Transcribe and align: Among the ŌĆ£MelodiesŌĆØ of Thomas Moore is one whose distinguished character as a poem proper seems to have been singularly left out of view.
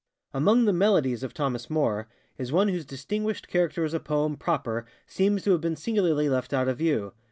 Among 0.33 0.65
the 0.65 0.71
ŌĆ£MelodiesŌĆØ 0.71 1.21
of 1.25 1.33
Thomas 1.35 1.69
Moore 1.69 2.07
is 2.35 2.51
one 2.51 2.69
whose 2.69 2.85
distinguished 2.87 3.47
character 3.47 3.83
as 3.85 3.93
a 3.93 3.99
poem 3.99 4.35
proper 4.35 4.87
seems 5.05 5.43
to 5.43 5.51
have 5.51 5.61
been 5.61 5.75
singularly 5.75 6.27
left 6.27 6.53
out 6.55 6.67
of 6.67 6.79
view. 6.79 7.13